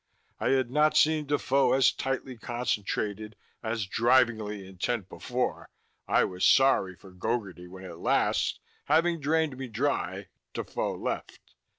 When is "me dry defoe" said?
9.59-10.95